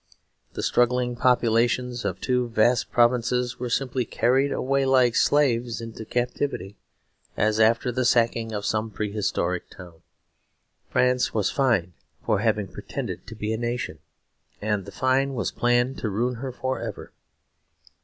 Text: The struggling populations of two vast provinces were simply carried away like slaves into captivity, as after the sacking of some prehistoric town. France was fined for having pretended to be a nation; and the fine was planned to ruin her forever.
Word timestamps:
The 0.53 0.63
struggling 0.63 1.15
populations 1.15 2.05
of 2.05 2.19
two 2.19 2.49
vast 2.49 2.91
provinces 2.91 3.59
were 3.59 3.69
simply 3.69 4.03
carried 4.03 4.51
away 4.51 4.83
like 4.83 5.15
slaves 5.15 5.79
into 5.79 6.05
captivity, 6.05 6.79
as 7.37 7.59
after 7.59 7.91
the 7.91 8.03
sacking 8.03 8.51
of 8.51 8.65
some 8.65 8.89
prehistoric 8.89 9.69
town. 9.69 10.01
France 10.89 11.35
was 11.35 11.51
fined 11.51 11.93
for 12.25 12.39
having 12.39 12.67
pretended 12.67 13.27
to 13.27 13.35
be 13.35 13.53
a 13.53 13.57
nation; 13.57 13.99
and 14.59 14.85
the 14.85 14.91
fine 14.91 15.35
was 15.35 15.51
planned 15.51 15.99
to 15.99 16.09
ruin 16.09 16.33
her 16.37 16.51
forever. 16.51 17.13